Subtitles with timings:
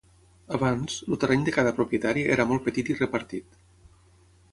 [0.57, 3.61] Abans, el terreny de cada propietari era molt petit i repartit.